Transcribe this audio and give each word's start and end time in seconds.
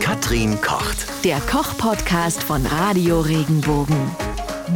Katrin 0.00 0.60
kocht. 0.60 1.24
Der 1.24 1.38
Koch-Podcast 1.40 2.42
von 2.42 2.64
Radio 2.66 3.20
Regenbogen. 3.20 3.96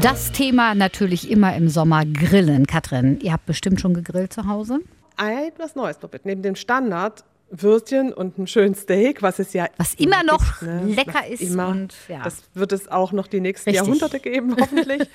Das 0.02 0.32
Thema 0.32 0.74
natürlich 0.74 1.30
immer 1.30 1.54
im 1.56 1.68
Sommer 1.68 2.04
Grillen. 2.04 2.66
Katrin, 2.66 3.18
ihr 3.20 3.32
habt 3.32 3.46
bestimmt 3.46 3.80
schon 3.80 3.94
gegrillt 3.94 4.32
zu 4.32 4.46
Hause? 4.46 4.80
Etwas 5.16 5.74
Neues 5.74 5.98
probiert. 5.98 6.26
Neben 6.26 6.42
dem 6.42 6.56
Standard 6.56 7.24
Würstchen 7.50 8.12
und 8.12 8.38
ein 8.38 8.46
schönes 8.46 8.82
Steak, 8.82 9.22
was 9.22 9.38
es 9.38 9.52
ja 9.52 9.66
was 9.76 9.94
immer 9.94 10.22
noch 10.22 10.60
gibt, 10.60 10.62
ne? 10.62 10.94
lecker 10.94 11.26
ist 11.26 11.42
immer. 11.42 11.68
und 11.68 11.94
ja. 12.08 12.22
das 12.22 12.42
wird 12.54 12.72
es 12.72 12.88
auch 12.88 13.12
noch 13.12 13.26
die 13.26 13.40
nächsten 13.40 13.70
Richtig. 13.70 13.84
Jahrhunderte 13.84 14.20
geben 14.20 14.54
hoffentlich 14.60 15.08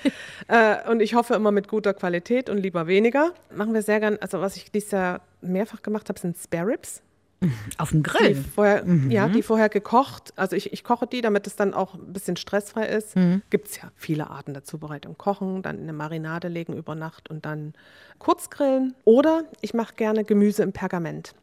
äh, 0.49 0.89
und 0.89 1.01
ich 1.01 1.15
hoffe 1.15 1.35
immer 1.35 1.51
mit 1.51 1.69
guter 1.69 1.93
Qualität 1.93 2.49
und 2.49 2.57
lieber 2.57 2.87
weniger 2.87 3.31
machen 3.55 3.73
wir 3.73 3.81
sehr 3.81 4.01
gern 4.01 4.17
also 4.19 4.41
was 4.41 4.57
ich 4.57 4.69
dieses 4.69 4.91
Jahr 4.91 5.21
mehrfach 5.41 5.81
gemacht 5.81 6.09
habe 6.09 6.19
sind 6.19 6.37
Spare 6.37 6.67
Ribs 6.67 7.01
auf 7.77 7.89
dem 7.91 8.03
die 8.03 8.09
Grill. 8.09 8.35
vorher, 8.55 8.85
Mhm. 8.85 9.11
ja, 9.11 9.27
die 9.27 9.41
vorher 9.43 9.69
gekocht. 9.69 10.33
Also 10.35 10.55
ich, 10.55 10.71
ich 10.73 10.83
koche 10.83 11.07
die, 11.07 11.21
damit 11.21 11.47
es 11.47 11.55
dann 11.55 11.73
auch 11.73 11.93
ein 11.95 12.13
bisschen 12.13 12.37
stressfrei 12.37 12.85
ist. 12.87 13.15
Mhm. 13.15 13.41
Gibt 13.49 13.67
es 13.69 13.77
ja 13.77 13.91
viele 13.95 14.29
Arten 14.29 14.53
der 14.53 14.63
Zubereitung. 14.63 15.17
Kochen, 15.17 15.61
dann 15.61 15.77
in 15.77 15.83
eine 15.83 15.93
Marinade 15.93 16.47
legen 16.47 16.73
über 16.75 16.95
Nacht 16.95 17.29
und 17.29 17.45
dann 17.45 17.73
kurz 18.19 18.49
grillen. 18.49 18.95
Oder 19.03 19.43
ich 19.61 19.73
mache 19.73 19.93
gerne 19.95 20.23
Gemüse 20.23 20.63
im 20.63 20.71
Pergament, 20.73 21.33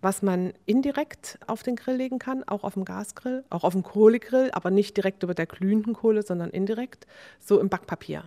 was 0.00 0.22
man 0.22 0.52
indirekt 0.66 1.38
auf 1.46 1.62
den 1.62 1.76
Grill 1.76 1.96
legen 1.96 2.18
kann, 2.18 2.44
auch 2.44 2.64
auf 2.64 2.74
dem 2.74 2.84
Gasgrill, 2.84 3.44
auch 3.50 3.64
auf 3.64 3.72
dem 3.72 3.82
Kohlegrill, 3.82 4.50
aber 4.52 4.70
nicht 4.70 4.96
direkt 4.96 5.22
über 5.22 5.34
der 5.34 5.46
glühenden 5.46 5.94
Kohle, 5.94 6.22
sondern 6.22 6.50
indirekt, 6.50 7.06
so 7.40 7.60
im 7.60 7.68
Backpapier. 7.68 8.24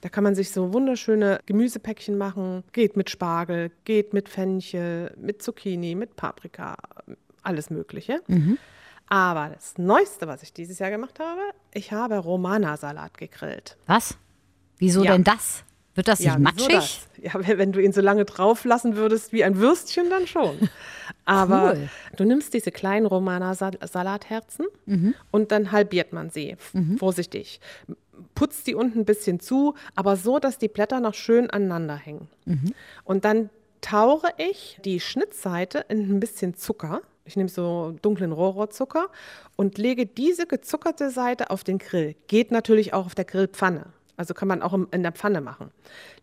Da 0.00 0.08
kann 0.08 0.24
man 0.24 0.34
sich 0.34 0.50
so 0.52 0.72
wunderschöne 0.72 1.38
Gemüsepäckchen 1.44 2.16
machen. 2.16 2.64
Geht 2.72 2.96
mit 2.96 3.10
Spargel, 3.10 3.70
geht 3.84 4.14
mit 4.14 4.30
Fenchel, 4.30 5.12
mit 5.20 5.42
Zucchini, 5.42 5.94
mit 5.94 6.16
Paprika, 6.16 6.76
alles 7.42 7.68
Mögliche. 7.68 8.22
Aber 9.06 9.50
das 9.52 9.76
Neueste, 9.76 10.26
was 10.26 10.42
ich 10.42 10.54
dieses 10.54 10.78
Jahr 10.78 10.90
gemacht 10.90 11.20
habe, 11.20 11.42
ich 11.74 11.92
habe 11.92 12.16
Romana-Salat 12.16 13.18
gegrillt. 13.18 13.76
Was? 13.86 14.16
Wieso 14.78 15.04
Ja. 15.04 15.12
denn 15.12 15.24
das? 15.24 15.62
Wird 15.94 16.08
das 16.08 16.18
nicht 16.20 16.28
wieso 16.30 16.38
matschig? 16.42 16.68
das? 16.68 17.00
Ja, 17.22 17.32
wenn 17.58 17.72
du 17.72 17.80
ihn 17.80 17.92
so 17.92 18.00
lange 18.00 18.24
drauf 18.24 18.64
lassen 18.64 18.96
würdest 18.96 19.32
wie 19.32 19.44
ein 19.44 19.58
Würstchen, 19.58 20.10
dann 20.10 20.26
schon. 20.26 20.68
Aber 21.24 21.72
Cool. 21.74 21.88
du 22.16 22.24
nimmst 22.24 22.52
diese 22.54 22.70
kleinen 22.72 23.06
Romana-Salatherzen 23.06 24.66
Mhm. 24.86 25.14
und 25.30 25.52
dann 25.52 25.72
halbiert 25.72 26.12
man 26.12 26.30
sie. 26.30 26.50
F- 26.52 26.72
Vorsichtig. 26.98 27.60
Putzt 28.34 28.66
die 28.66 28.74
unten 28.74 29.00
ein 29.00 29.04
bisschen 29.04 29.40
zu, 29.40 29.74
aber 29.96 30.16
so, 30.16 30.38
dass 30.38 30.58
die 30.58 30.68
Blätter 30.68 31.00
noch 31.00 31.14
schön 31.14 31.50
aneinander 31.50 31.96
hängen. 31.96 32.28
Mhm. 32.44 32.72
Und 33.04 33.24
dann 33.24 33.50
tauche 33.80 34.28
ich 34.38 34.78
die 34.84 35.00
Schnittseite 35.00 35.84
in 35.88 36.10
ein 36.10 36.20
bisschen 36.20 36.54
Zucker. 36.54 37.00
Ich 37.24 37.36
nehme 37.36 37.48
so 37.48 37.94
dunklen 38.02 38.32
Rohrzucker 38.32 39.08
und 39.56 39.78
lege 39.78 40.06
diese 40.06 40.46
gezuckerte 40.46 41.10
Seite 41.10 41.50
auf 41.50 41.64
den 41.64 41.78
Grill. 41.78 42.14
Geht 42.28 42.50
natürlich 42.50 42.92
auch 42.92 43.06
auf 43.06 43.14
der 43.14 43.24
Grillpfanne. 43.24 43.86
Also 44.16 44.34
kann 44.34 44.48
man 44.48 44.62
auch 44.62 44.78
in 44.90 45.02
der 45.02 45.12
Pfanne 45.12 45.40
machen. 45.40 45.70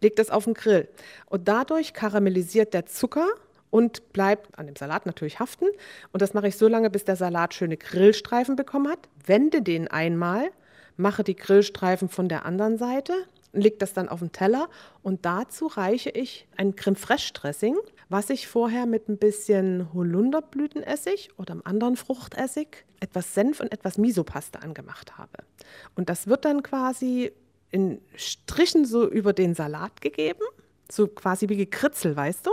Legt 0.01 0.19
das 0.19 0.29
auf 0.29 0.45
den 0.45 0.53
Grill. 0.53 0.87
Und 1.25 1.47
dadurch 1.47 1.93
karamellisiert 1.93 2.73
der 2.73 2.85
Zucker 2.85 3.27
und 3.69 4.13
bleibt 4.13 4.57
an 4.59 4.67
dem 4.67 4.75
Salat 4.75 5.05
natürlich 5.05 5.39
haften. 5.39 5.65
Und 6.11 6.21
das 6.21 6.33
mache 6.33 6.47
ich 6.47 6.57
so 6.57 6.67
lange, 6.67 6.89
bis 6.89 7.05
der 7.05 7.15
Salat 7.15 7.53
schöne 7.53 7.77
Grillstreifen 7.77 8.55
bekommen 8.55 8.91
hat. 8.91 8.99
Wende 9.25 9.61
den 9.61 9.87
einmal, 9.87 10.51
mache 10.97 11.23
die 11.23 11.35
Grillstreifen 11.35 12.09
von 12.09 12.29
der 12.29 12.45
anderen 12.45 12.77
Seite, 12.77 13.13
lege 13.53 13.77
das 13.77 13.93
dann 13.93 14.09
auf 14.09 14.19
den 14.19 14.31
Teller 14.31 14.69
und 15.03 15.25
dazu 15.25 15.67
reiche 15.67 16.09
ich 16.09 16.47
ein 16.57 16.75
Creme 16.75 16.95
Fraiche 16.95 17.33
Dressing, 17.33 17.75
was 18.07 18.29
ich 18.29 18.47
vorher 18.47 18.85
mit 18.85 19.09
ein 19.09 19.17
bisschen 19.17 19.93
Holunderblütenessig 19.93 21.29
oder 21.37 21.53
einem 21.53 21.61
anderen 21.65 21.95
Fruchtessig, 21.95 22.85
etwas 22.99 23.33
Senf 23.33 23.59
und 23.59 23.71
etwas 23.71 23.97
Misopaste 23.97 24.61
angemacht 24.61 25.17
habe. 25.17 25.31
Und 25.95 26.09
das 26.09 26.27
wird 26.27 26.45
dann 26.45 26.63
quasi 26.63 27.31
in 27.71 28.01
Strichen 28.15 28.85
so 28.85 29.09
über 29.09 29.33
den 29.33 29.55
Salat 29.55 30.01
gegeben, 30.01 30.43
so 30.91 31.07
quasi 31.07 31.49
wie 31.49 31.57
gekritzelt, 31.57 32.15
weißt 32.15 32.45
du? 32.45 32.51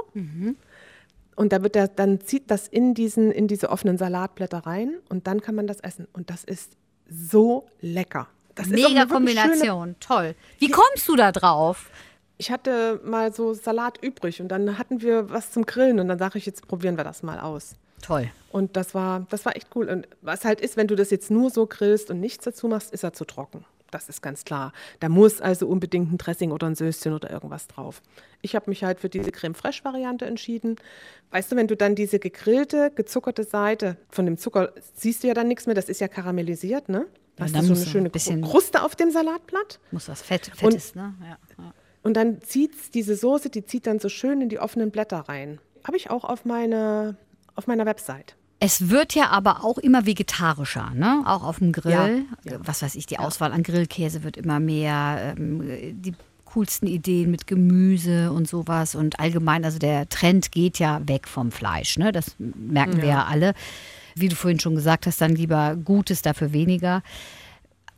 Und 1.37 1.53
da 1.53 1.63
wird 1.63 1.75
der, 1.75 1.89
dann 1.89 2.21
zieht 2.21 2.51
das 2.51 2.67
in, 2.67 2.95
diesen, 2.95 3.31
in 3.31 3.47
diese 3.47 3.71
offenen 3.71 3.99
Salatblätter 3.99 4.59
rein 4.59 4.95
und 5.09 5.27
dann 5.27 5.41
kann 5.41 5.55
man 5.55 5.67
das 5.67 5.81
essen. 5.81 6.09
Und 6.13 6.31
das 6.31 6.45
ist 6.45 6.73
so 7.09 7.67
lecker. 7.81 8.29
Das 8.55 8.67
Mega 8.67 9.07
Kombination. 9.07 9.95
Toll. 10.01 10.35
Wie 10.59 10.69
kommst 10.69 11.07
du 11.07 11.15
da 11.15 11.31
drauf? 11.31 11.91
Ich 12.39 12.51
hatte 12.51 13.01
mal 13.05 13.33
so 13.33 13.55
Salat 13.55 14.03
übrig 14.03 14.41
und 14.41 14.49
dann 14.49 14.79
hatten 14.79 15.01
wir 15.01 15.31
was 15.31 15.53
zum 15.53 15.65
Grillen 15.65 16.01
und 16.01 16.09
dann 16.09 16.19
sage 16.19 16.39
ich, 16.39 16.47
jetzt 16.47 16.67
probieren 16.67 16.97
wir 16.97 17.05
das 17.05 17.23
mal 17.23 17.39
aus. 17.39 17.77
Toll. 18.03 18.31
Und 18.51 18.77
das 18.77 18.95
war, 18.95 19.27
das 19.31 19.45
war 19.45 19.57
echt 19.57 19.69
cool. 19.75 19.89
Und 19.89 20.09
was 20.23 20.45
halt 20.45 20.61
ist, 20.61 20.77
wenn 20.77 20.87
du 20.87 20.97
das 20.97 21.11
jetzt 21.11 21.31
nur 21.31 21.51
so 21.51 21.67
grillst 21.67 22.11
und 22.11 22.21
nichts 22.21 22.45
dazu 22.45 22.69
machst, 22.69 22.93
ist 22.93 23.05
er 23.05 23.13
zu 23.13 23.25
trocken. 23.25 23.65
Das 23.91 24.09
ist 24.09 24.21
ganz 24.23 24.45
klar. 24.45 24.73
Da 25.01 25.09
muss 25.09 25.41
also 25.41 25.67
unbedingt 25.67 26.13
ein 26.13 26.19
Dressing 26.19 26.53
oder 26.53 26.67
ein 26.67 26.75
Söschen 26.75 27.15
oder 27.15 27.31
irgendwas 27.31 27.67
drauf. 27.69 28.03
Ich 28.43 28.55
habe 28.55 28.69
mich 28.71 28.85
halt 28.85 29.01
für 29.01 29.09
diese 29.09 29.33
Creme 29.33 29.55
Fraiche 29.55 29.85
Variante 29.85 30.27
entschieden. 30.27 30.77
Weißt 31.31 31.51
du, 31.51 31.57
wenn 31.57 31.69
du 31.69 31.77
dann 31.77 31.95
diese 31.95 32.19
gegrillte, 32.19 32.91
gezuckerte 32.95 33.45
Seite 33.45 33.97
von 34.11 34.27
dem 34.27 34.37
Zucker 34.37 34.73
siehst 34.95 35.23
du 35.23 35.29
ja 35.29 35.35
dann 35.35 35.49
nichts 35.49 35.67
mehr, 35.67 35.75
das 35.75 35.89
ist 35.89 36.01
ja 36.01 36.09
karamellisiert, 36.09 36.89
ne? 36.89 37.07
Ja, 37.39 37.45
Hast 37.45 37.55
du 37.57 37.63
so 37.63 37.75
eine 37.75 37.87
schöne 37.87 38.09
ein 38.09 38.13
bisschen- 38.13 38.43
Kruste 38.43 38.83
auf 38.83 38.97
dem 38.97 39.11
Salatblatt? 39.11 39.79
Muss 39.91 40.09
was 40.09 40.23
Fett, 40.23 40.51
Fettes, 40.55 40.95
ne? 40.95 41.15
Ja, 41.23 41.39
ja. 41.59 41.73
Und 42.03 42.15
dann 42.17 42.41
zieht 42.43 42.95
diese 42.95 43.17
Soße, 43.17 43.49
die 43.51 43.65
zieht 43.65 43.87
dann 43.87 43.99
so 44.01 44.09
schön 44.09 44.41
in 44.41 44.49
die 44.49 44.59
offenen 44.59 44.91
Blätter 44.91 45.21
rein. 45.21 45.61
Habe 45.85 45.97
ich 45.97 46.11
auch 46.11 46.25
auf, 46.25 46.45
meine, 46.45 47.17
auf 47.55 47.67
meiner 47.67 47.87
Website. 47.87 48.35
Es 48.61 48.89
wird 48.91 49.15
ja 49.15 49.29
aber 49.29 49.65
auch 49.65 49.79
immer 49.79 50.05
vegetarischer, 50.05 50.91
ne? 50.95 51.23
Auch 51.27 51.45
auf 51.45 51.59
dem 51.59 51.73
Grill. 51.73 51.93
Ja, 52.45 52.53
ja. 52.53 52.59
Was 52.59 52.83
weiß 52.83 52.97
ich, 52.97 53.07
die 53.07 53.19
Auswahl 53.19 53.53
an 53.53 53.63
Grillkäse 53.63 54.25
wird 54.25 54.37
immer 54.37 54.59
mehr. 54.59 55.35
Ähm, 55.37 56.03
die 56.03 56.15
coolsten 56.45 56.87
Ideen 56.87 57.31
mit 57.31 57.47
Gemüse 57.47 58.33
und 58.33 58.49
sowas. 58.49 58.95
Und 58.95 59.21
allgemein, 59.21 59.65
also 59.65 59.79
der 59.79 60.09
Trend 60.09 60.51
geht 60.51 60.79
ja 60.79 61.01
weg 61.07 61.29
vom 61.29 61.53
Fleisch, 61.53 61.99
ne? 61.99 62.11
Das 62.11 62.35
merken 62.39 63.01
wir 63.01 63.09
ja 63.09 63.25
alle. 63.27 63.55
Wie 64.15 64.29
du 64.29 64.35
vorhin 64.35 64.59
schon 64.59 64.75
gesagt 64.75 65.07
hast, 65.07 65.21
dann 65.21 65.37
lieber 65.37 65.77
Gutes, 65.77 66.23
dafür 66.23 66.53
weniger. 66.53 67.03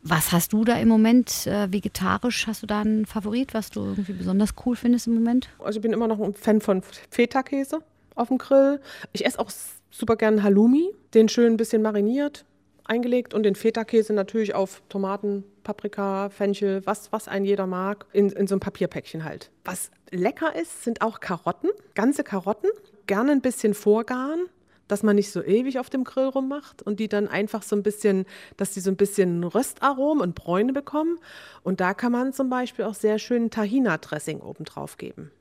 Was 0.03 0.31
hast 0.31 0.53
du 0.53 0.63
da 0.65 0.75
im 0.77 0.87
Moment 0.87 1.47
äh, 1.47 1.71
vegetarisch? 1.71 2.47
Hast 2.47 2.63
du 2.63 2.67
da 2.67 2.81
einen 2.81 3.05
Favorit, 3.05 3.53
was 3.53 3.69
du 3.69 3.81
irgendwie 3.81 4.13
besonders 4.13 4.53
cool 4.65 4.75
findest 4.75 5.07
im 5.07 5.15
Moment? 5.15 5.49
Also 5.59 5.77
ich 5.77 5.81
bin 5.81 5.93
immer 5.93 6.07
noch 6.07 6.19
ein 6.19 6.33
Fan 6.33 6.59
von 6.59 6.81
Feta-Käse 7.09 7.81
auf 8.15 8.27
dem 8.27 8.37
Grill. 8.37 8.79
Ich 9.13 9.25
esse 9.25 9.39
auch 9.39 9.51
super 9.91 10.15
gern 10.15 10.41
Halloumi, 10.41 10.91
den 11.13 11.29
schön 11.29 11.53
ein 11.53 11.57
bisschen 11.57 11.81
mariniert, 11.81 12.45
eingelegt 12.85 13.33
und 13.33 13.43
den 13.43 13.55
Feta-Käse 13.55 14.13
natürlich 14.13 14.55
auf 14.55 14.81
Tomaten, 14.89 15.43
Paprika, 15.63 16.29
Fenchel, 16.29 16.81
was, 16.85 17.11
was 17.11 17.27
ein 17.27 17.45
jeder 17.45 17.67
mag, 17.67 18.05
in, 18.13 18.29
in 18.29 18.47
so 18.47 18.55
einem 18.55 18.61
Papierpäckchen 18.61 19.23
halt. 19.23 19.51
Was 19.63 19.91
lecker 20.09 20.55
ist, 20.55 20.83
sind 20.83 21.01
auch 21.01 21.19
Karotten, 21.19 21.69
ganze 21.93 22.23
Karotten, 22.23 22.69
gerne 23.05 23.31
ein 23.31 23.41
bisschen 23.41 23.73
vorgaren, 23.73 24.47
dass 24.91 25.03
man 25.03 25.15
nicht 25.15 25.31
so 25.31 25.41
ewig 25.41 25.79
auf 25.79 25.89
dem 25.89 26.03
Grill 26.03 26.25
rummacht 26.25 26.81
und 26.81 26.99
die 26.99 27.07
dann 27.07 27.29
einfach 27.29 27.63
so 27.63 27.77
ein 27.77 27.81
bisschen, 27.81 28.25
dass 28.57 28.71
die 28.71 28.81
so 28.81 28.91
ein 28.91 28.97
bisschen 28.97 29.43
Röstaromen 29.43 30.21
und 30.21 30.35
Bräune 30.35 30.73
bekommen. 30.73 31.17
Und 31.63 31.79
da 31.79 31.93
kann 31.93 32.11
man 32.11 32.33
zum 32.33 32.49
Beispiel 32.49 32.83
auch 32.83 32.93
sehr 32.93 33.17
schön 33.17 33.49
Tahina-Dressing 33.49 34.41
oben 34.41 34.65
drauf 34.65 34.97
geben. 34.97 35.31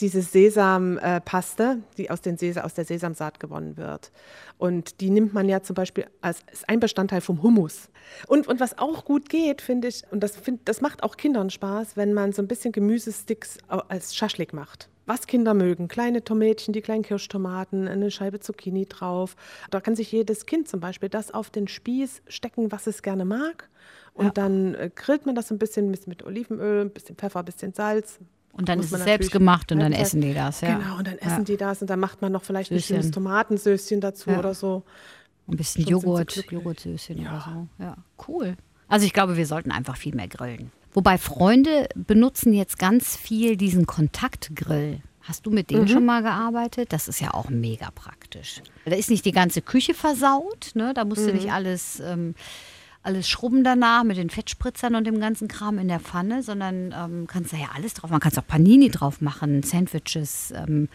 Diese 0.00 0.20
Sesampaste, 0.20 1.78
die 1.96 2.10
aus, 2.10 2.20
den 2.20 2.36
Sesa, 2.36 2.60
aus 2.62 2.74
der 2.74 2.84
Sesamsaat 2.84 3.40
gewonnen 3.40 3.78
wird. 3.78 4.12
Und 4.58 5.00
die 5.00 5.08
nimmt 5.08 5.32
man 5.32 5.48
ja 5.48 5.62
zum 5.62 5.74
Beispiel 5.74 6.06
als, 6.20 6.42
ein 6.66 6.80
Bestandteil 6.80 7.22
vom 7.22 7.42
Hummus. 7.42 7.88
Und, 8.26 8.48
und 8.48 8.60
was 8.60 8.76
auch 8.78 9.06
gut 9.06 9.30
geht, 9.30 9.62
finde 9.62 9.88
ich, 9.88 10.02
und 10.10 10.20
das, 10.20 10.36
find, 10.36 10.68
das 10.68 10.82
macht 10.82 11.02
auch 11.02 11.16
Kindern 11.16 11.48
Spaß, 11.48 11.96
wenn 11.96 12.12
man 12.12 12.32
so 12.32 12.42
ein 12.42 12.48
bisschen 12.48 12.72
Gemüsesticks 12.72 13.56
als 13.68 14.14
Schaschlik 14.14 14.52
macht. 14.52 14.90
Was 15.10 15.26
Kinder 15.26 15.54
mögen, 15.54 15.88
kleine 15.88 16.22
Tomätchen, 16.22 16.72
die 16.72 16.82
kleinen 16.82 17.02
Kirschtomaten, 17.02 17.88
eine 17.88 18.12
Scheibe 18.12 18.38
Zucchini 18.38 18.86
drauf. 18.86 19.34
Da 19.70 19.80
kann 19.80 19.96
sich 19.96 20.12
jedes 20.12 20.46
Kind 20.46 20.68
zum 20.68 20.78
Beispiel 20.78 21.08
das 21.08 21.32
auf 21.34 21.50
den 21.50 21.66
Spieß 21.66 22.22
stecken, 22.28 22.70
was 22.70 22.86
es 22.86 23.02
gerne 23.02 23.24
mag. 23.24 23.68
Und 24.14 24.38
dann 24.38 24.76
äh, 24.76 24.88
grillt 24.94 25.26
man 25.26 25.34
das 25.34 25.50
ein 25.50 25.58
bisschen 25.58 25.90
mit, 25.90 26.22
Olivenöl, 26.24 26.82
ein 26.82 26.90
bisschen 26.90 27.16
Pfeffer, 27.16 27.40
ein 27.40 27.44
bisschen 27.44 27.74
Salz. 27.74 28.20
Und 28.52 28.68
dann 28.68 28.78
ist 28.78 28.92
es 28.92 29.02
selbst 29.02 29.32
gemacht 29.32 29.72
und 29.72 29.80
dann 29.80 29.92
essen 29.92 30.20
die 30.20 30.32
das, 30.32 30.60
ja. 30.60 30.78
Genau, 30.78 30.98
und 30.98 31.06
dann 31.08 31.18
essen 31.18 31.38
Ja. 31.38 31.44
die 31.44 31.56
das 31.56 31.80
und 31.80 31.90
dann 31.90 31.98
macht 31.98 32.22
man 32.22 32.30
noch 32.30 32.44
vielleicht 32.44 32.70
ein 32.70 32.78
Süßchen. 32.78 32.98
schönes 32.98 33.10
Tomatensößchen 33.10 34.00
dazu 34.00 34.30
Ja. 34.30 34.38
oder 34.38 34.54
so. 34.54 34.84
Ein 35.48 35.56
bisschen 35.56 35.82
Schon 35.82 35.90
Joghurt. 35.90 36.36
Joghurtsößchen 36.52 37.18
oder 37.18 37.44
so. 37.44 37.82
Ja, 37.82 37.96
cool. 38.28 38.56
Also 38.86 39.06
ich 39.06 39.12
glaube, 39.12 39.36
wir 39.36 39.46
sollten 39.46 39.72
einfach 39.72 39.96
viel 39.96 40.14
mehr 40.14 40.28
grillen. 40.28 40.70
Wobei 40.92 41.18
Freunde 41.18 41.88
benutzen 41.94 42.52
jetzt 42.52 42.78
ganz 42.78 43.16
viel 43.16 43.56
diesen 43.56 43.86
Kontaktgrill. 43.86 45.00
Hast 45.22 45.46
du 45.46 45.50
mit 45.50 45.70
dem 45.70 45.86
schon 45.86 46.04
mal 46.04 46.22
gearbeitet? 46.22 46.92
Das 46.92 47.06
ist 47.06 47.20
ja 47.20 47.34
auch 47.34 47.50
mega 47.50 47.90
praktisch. 47.94 48.62
Da 48.84 48.96
ist 48.96 49.10
nicht 49.10 49.24
die 49.24 49.32
ganze 49.32 49.62
Küche 49.62 49.94
versaut, 49.94 50.72
ne? 50.74 50.92
Da 50.94 51.04
musst 51.04 51.26
du 51.26 51.32
nicht 51.32 51.52
alles, 51.52 52.00
ähm, 52.00 52.34
alles 53.02 53.28
schrubben 53.28 53.62
danach 53.62 54.02
mit 54.02 54.16
den 54.16 54.30
Fettspritzern 54.30 54.94
und 54.96 55.06
dem 55.06 55.20
ganzen 55.20 55.46
Kram 55.46 55.78
in 55.78 55.88
der 55.88 56.00
Pfanne, 56.00 56.42
sondern 56.42 56.92
ähm, 56.96 57.26
kannst 57.28 57.52
da 57.52 57.58
ja 57.58 57.68
alles 57.74 57.94
drauf 57.94 58.10
machen. 58.10 58.20
Man 58.24 58.32
kann 58.32 58.42
auch 58.42 58.46
Panini 58.46 58.88
drauf 58.88 59.20
machen, 59.20 59.62
Sandwiches, 59.62 60.52
ähm, 60.56 60.88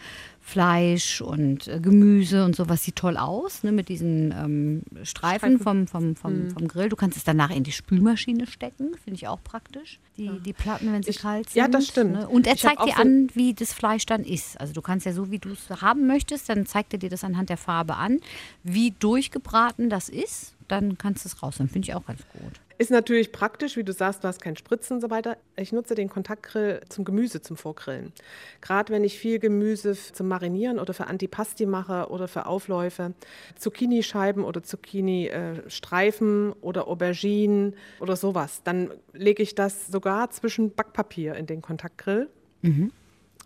Fleisch 0.48 1.20
und 1.22 1.66
äh, 1.66 1.80
Gemüse 1.80 2.44
und 2.44 2.54
sowas 2.54 2.84
sieht 2.84 2.94
toll 2.94 3.16
aus, 3.16 3.64
ne, 3.64 3.72
mit 3.72 3.88
diesen 3.88 4.30
ähm, 4.30 4.82
Streifen, 5.02 5.58
Streifen. 5.58 5.58
Vom, 5.58 5.86
vom, 5.88 6.14
vom, 6.14 6.50
vom 6.52 6.68
Grill. 6.68 6.88
Du 6.88 6.94
kannst 6.94 7.16
es 7.16 7.24
danach 7.24 7.50
in 7.50 7.64
die 7.64 7.72
Spülmaschine 7.72 8.46
stecken, 8.46 8.92
finde 9.02 9.14
ich 9.16 9.26
auch 9.26 9.42
praktisch. 9.42 9.98
Die, 10.16 10.30
die 10.38 10.52
Platten, 10.52 10.92
wenn 10.92 11.02
sie 11.02 11.10
Ich- 11.10 11.18
kalt 11.18 11.50
sind. 11.50 11.58
ja, 11.60 11.66
das 11.66 11.88
stimmt. 11.88 12.12
Ne? 12.12 12.28
Und 12.28 12.46
er 12.46 12.54
Ich 12.54 12.60
zeigt 12.60 12.80
dir 12.80 12.94
so- 12.94 13.02
an, 13.02 13.26
wie 13.34 13.54
das 13.54 13.72
Fleisch 13.72 14.06
dann 14.06 14.22
ist. 14.22 14.60
Also 14.60 14.72
du 14.72 14.82
kannst 14.82 15.04
ja 15.04 15.12
so, 15.12 15.32
wie 15.32 15.40
du 15.40 15.48
es 15.50 15.68
haben 15.82 16.06
möchtest, 16.06 16.48
dann 16.48 16.64
zeigt 16.64 16.92
er 16.92 17.00
dir 17.00 17.10
das 17.10 17.24
anhand 17.24 17.48
der 17.50 17.56
Farbe 17.56 17.96
an, 17.96 18.20
wie 18.62 18.92
durchgebraten 19.00 19.90
das 19.90 20.08
ist. 20.08 20.52
Dann 20.68 20.96
kannst 20.96 21.24
du 21.24 21.28
es 21.28 21.42
rausnehmen. 21.42 21.72
Finde 21.72 21.88
ich 21.88 21.94
auch 21.96 22.06
ganz 22.06 22.20
gut. 22.32 22.52
Ist 22.78 22.90
natürlich 22.90 23.32
praktisch, 23.32 23.76
wie 23.76 23.84
du 23.84 23.92
sagst, 23.92 24.22
du 24.22 24.28
hast 24.28 24.42
keinen 24.42 24.56
Spritzen 24.56 24.96
und 24.96 25.00
so 25.00 25.08
weiter. 25.08 25.38
Ich 25.56 25.72
nutze 25.72 25.94
den 25.94 26.10
Kontaktgrill 26.10 26.80
zum 26.88 27.06
Gemüse, 27.06 27.40
zum 27.40 27.56
Vorgrillen. 27.56 28.12
Gerade 28.60 28.92
wenn 28.92 29.02
ich 29.02 29.18
viel 29.18 29.38
Gemüse 29.38 29.94
zum 29.94 30.28
Marinieren 30.28 30.78
oder 30.78 30.92
für 30.92 31.06
Antipasti 31.06 31.64
mache 31.64 32.10
oder 32.10 32.28
für 32.28 32.44
Aufläufe, 32.46 33.14
Zucchini-Scheiben 33.56 34.44
oder 34.44 34.62
Zucchini-Streifen 34.62 36.52
oder 36.60 36.86
Auberginen 36.86 37.74
oder 37.98 38.16
sowas, 38.16 38.60
dann 38.62 38.90
lege 39.14 39.42
ich 39.42 39.54
das 39.54 39.86
sogar 39.86 40.28
zwischen 40.30 40.72
Backpapier 40.72 41.34
in 41.34 41.46
den 41.46 41.62
Kontaktgrill. 41.62 42.28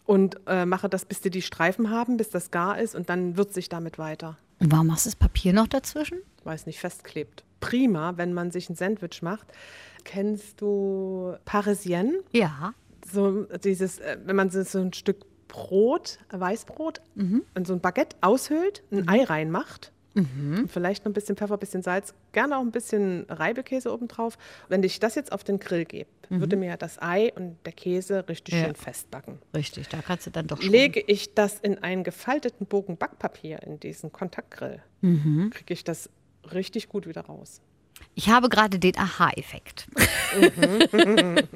Und 0.06 0.40
äh, 0.48 0.66
mache 0.66 0.88
das, 0.88 1.04
bis 1.04 1.20
die 1.20 1.30
die 1.30 1.42
Streifen 1.42 1.90
haben, 1.90 2.16
bis 2.16 2.30
das 2.30 2.50
gar 2.50 2.80
ist 2.80 2.96
und 2.96 3.08
dann 3.08 3.36
würze 3.36 3.60
ich 3.60 3.68
damit 3.68 3.96
weiter. 3.96 4.38
Und 4.58 4.72
warum 4.72 4.88
machst 4.88 5.06
du 5.06 5.10
das 5.10 5.16
Papier 5.16 5.52
noch 5.52 5.68
dazwischen? 5.68 6.18
weiß 6.44 6.66
nicht, 6.66 6.80
festklebt. 6.80 7.44
Prima, 7.60 8.16
wenn 8.16 8.32
man 8.32 8.50
sich 8.50 8.68
ein 8.70 8.74
Sandwich 8.76 9.22
macht. 9.22 9.46
Kennst 10.04 10.60
du 10.60 11.34
Parisienne? 11.44 12.20
Ja. 12.32 12.74
So 13.12 13.44
dieses, 13.64 13.98
äh, 13.98 14.16
wenn 14.24 14.36
man 14.36 14.50
so 14.50 14.78
ein 14.78 14.92
Stück 14.92 15.24
Brot, 15.48 16.18
Weißbrot, 16.30 17.00
Mhm. 17.16 17.42
und 17.54 17.66
so 17.66 17.72
ein 17.74 17.80
Baguette 17.80 18.16
aushöhlt, 18.20 18.82
ein 18.92 19.08
Ei 19.08 19.24
reinmacht. 19.24 19.92
Mhm. 20.14 20.68
Vielleicht 20.68 21.04
noch 21.04 21.10
ein 21.10 21.14
bisschen 21.14 21.36
Pfeffer, 21.36 21.54
ein 21.54 21.60
bisschen 21.60 21.82
Salz, 21.82 22.14
gerne 22.32 22.56
auch 22.56 22.62
ein 22.62 22.70
bisschen 22.72 23.26
Reibekäse 23.28 23.92
obendrauf. 23.92 24.38
Wenn 24.68 24.82
ich 24.82 24.98
das 25.00 25.14
jetzt 25.14 25.30
auf 25.32 25.44
den 25.44 25.58
Grill 25.60 25.84
gebe, 25.84 26.08
würde 26.28 26.56
mir 26.56 26.76
das 26.76 27.00
Ei 27.02 27.32
und 27.34 27.56
der 27.64 27.72
Käse 27.72 28.28
richtig 28.28 28.54
Mhm. 28.54 28.60
Ja. 28.60 28.66
schön 28.66 28.74
festbacken. 28.76 29.38
Richtig, 29.54 29.88
da 29.88 30.00
kannst 30.02 30.26
du 30.26 30.30
dann 30.30 30.46
doch 30.46 30.60
schon. 30.60 30.70
Lege 30.70 31.00
ich 31.06 31.34
das 31.34 31.58
in 31.60 31.78
einen 31.78 32.02
gefalteten 32.04 32.66
Bogen 32.66 32.96
Backpapier 32.96 33.62
in 33.64 33.78
diesen 33.80 34.12
Kontaktgrill, 34.12 34.80
Mhm. 35.00 35.50
kriege 35.50 35.74
ich 35.74 35.82
das 35.84 36.08
richtig 36.52 36.88
gut 36.88 37.06
wieder 37.06 37.22
raus. 37.22 37.60
Ich 38.14 38.28
habe 38.28 38.48
gerade 38.48 38.78
den 38.78 38.96
Aha-Effekt. 38.96 39.86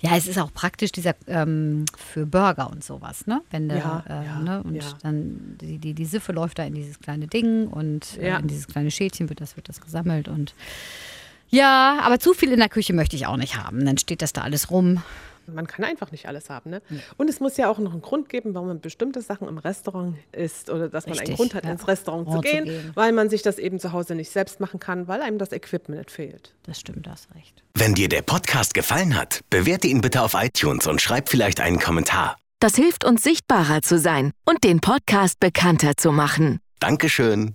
ja, 0.00 0.16
es 0.16 0.26
ist 0.26 0.38
auch 0.38 0.52
praktisch 0.52 0.92
dieser 0.92 1.14
ähm, 1.26 1.84
für 1.96 2.26
Burger 2.26 2.70
und 2.70 2.84
sowas, 2.84 3.26
ne? 3.26 3.42
Wenn 3.50 3.68
der, 3.68 3.78
Ja, 3.78 4.04
äh, 4.08 4.24
ja, 4.24 4.38
ne? 4.40 4.62
Und 4.62 4.74
ja. 4.74 4.82
dann 5.02 5.56
die, 5.60 5.78
die, 5.78 5.94
die 5.94 6.04
Siffe 6.04 6.32
läuft 6.32 6.58
da 6.58 6.64
in 6.64 6.74
dieses 6.74 6.98
kleine 7.00 7.26
Ding 7.26 7.68
und 7.68 8.18
äh, 8.18 8.36
in 8.38 8.48
dieses 8.48 8.66
kleine 8.66 8.90
Schälchen 8.90 9.28
wird 9.28 9.40
das, 9.40 9.56
wird 9.56 9.68
das 9.68 9.80
gesammelt 9.80 10.28
und 10.28 10.54
ja, 11.50 11.98
aber 12.02 12.18
zu 12.18 12.34
viel 12.34 12.52
in 12.52 12.58
der 12.58 12.68
Küche 12.68 12.92
möchte 12.92 13.16
ich 13.16 13.26
auch 13.26 13.38
nicht 13.38 13.56
haben. 13.56 13.86
Dann 13.86 13.96
steht 13.96 14.20
das 14.20 14.34
da 14.34 14.42
alles 14.42 14.70
rum. 14.70 15.02
Man 15.54 15.66
kann 15.66 15.84
einfach 15.84 16.10
nicht 16.12 16.26
alles 16.26 16.50
haben. 16.50 16.70
Ne? 16.70 16.82
Und 17.16 17.28
es 17.30 17.40
muss 17.40 17.56
ja 17.56 17.68
auch 17.70 17.78
noch 17.78 17.92
einen 17.92 18.02
Grund 18.02 18.28
geben, 18.28 18.54
warum 18.54 18.68
man 18.68 18.80
bestimmte 18.80 19.20
Sachen 19.22 19.48
im 19.48 19.58
Restaurant 19.58 20.16
isst 20.32 20.70
oder 20.70 20.88
dass 20.88 21.06
man 21.06 21.12
Richtig, 21.14 21.28
einen 21.30 21.36
Grund 21.36 21.54
hat, 21.54 21.64
ja. 21.64 21.70
ins 21.72 21.86
Restaurant 21.88 22.26
Oh, 22.28 22.30
zu 22.32 22.36
zu 22.36 22.42
gehen, 22.42 22.64
gehen. 22.64 22.90
weil 22.94 23.12
man 23.12 23.30
sich 23.30 23.42
das 23.42 23.58
eben 23.58 23.78
zu 23.80 23.92
Hause 23.92 24.14
nicht 24.14 24.30
selbst 24.30 24.60
machen 24.60 24.80
kann, 24.80 25.08
weil 25.08 25.22
einem 25.22 25.38
das 25.38 25.52
Equipment 25.52 26.10
fehlt. 26.10 26.54
Das 26.64 26.80
stimmt, 26.80 27.06
da 27.06 27.12
hast 27.12 27.28
recht. 27.34 27.62
Wenn 27.74 27.94
dir 27.94 28.08
der 28.08 28.22
Podcast 28.22 28.74
gefallen 28.74 29.16
hat, 29.16 29.40
bewerte 29.50 29.86
ihn 29.86 30.00
bitte 30.00 30.22
auf 30.22 30.34
iTunes 30.34 30.86
und 30.86 31.00
schreib 31.00 31.28
vielleicht 31.28 31.60
einen 31.60 31.78
Kommentar. 31.78 32.36
Das 32.60 32.74
hilft 32.74 33.04
uns 33.04 33.22
sichtbarer 33.22 33.82
zu 33.82 33.98
sein 33.98 34.32
und 34.44 34.64
den 34.64 34.80
Podcast 34.80 35.38
bekannter 35.40 35.92
zu 35.96 36.10
machen. 36.12 36.58
Dankeschön. 36.80 37.54